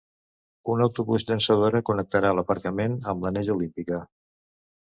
[0.75, 4.01] Un autobús llançadora connectarà l’aparcament amb l’anella olímpica.